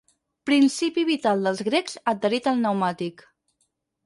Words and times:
Principi 0.49 1.03
vital 1.09 1.45
dels 1.49 1.61
grecs 1.67 1.99
adherit 2.13 2.51
al 2.53 2.59
pneumàtic. 2.63 3.25